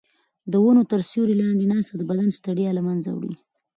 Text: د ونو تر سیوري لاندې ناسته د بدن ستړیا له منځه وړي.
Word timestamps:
د 0.51 0.53
ونو 0.63 0.83
تر 0.91 0.99
سیوري 1.09 1.35
لاندې 1.41 1.65
ناسته 1.73 1.93
د 1.97 2.01
بدن 2.11 2.27
ستړیا 2.37 2.69
له 2.77 2.81
منځه 2.87 3.09
وړي. 3.13 3.33